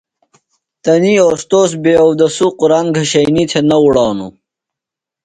تنی 0.83 1.13
اوستوذ 1.25 1.69
بے 1.83 1.93
اوداسُو 2.03 2.47
قُرآن 2.59 2.87
گھشنیۡ 2.97 3.47
تھےۡ 3.49 3.65
نہ 3.69 3.75
اُڑانُوۡ۔ 3.83 4.33